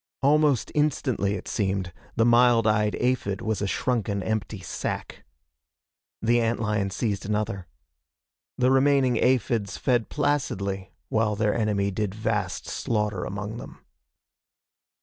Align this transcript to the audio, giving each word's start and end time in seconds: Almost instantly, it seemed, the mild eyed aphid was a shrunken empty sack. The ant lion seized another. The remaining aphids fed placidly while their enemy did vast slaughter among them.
Almost 0.23 0.71
instantly, 0.73 1.35
it 1.35 1.47
seemed, 1.47 1.93
the 2.15 2.25
mild 2.25 2.65
eyed 2.65 2.95
aphid 2.95 3.39
was 3.39 3.61
a 3.61 3.67
shrunken 3.67 4.23
empty 4.23 4.59
sack. 4.59 5.23
The 6.23 6.41
ant 6.41 6.59
lion 6.59 6.89
seized 6.89 7.23
another. 7.23 7.67
The 8.57 8.71
remaining 8.71 9.17
aphids 9.17 9.77
fed 9.77 10.09
placidly 10.09 10.91
while 11.09 11.35
their 11.35 11.53
enemy 11.53 11.91
did 11.91 12.15
vast 12.15 12.65
slaughter 12.67 13.25
among 13.25 13.57
them. 13.57 13.77